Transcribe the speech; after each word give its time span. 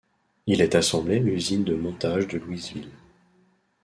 Il 0.47 0.61
est 0.61 0.73
assemblé 0.73 1.17
à 1.17 1.19
l'usine 1.19 1.63
de 1.63 1.75
montage 1.75 2.27
de 2.27 2.39
Louisville. 2.39 2.89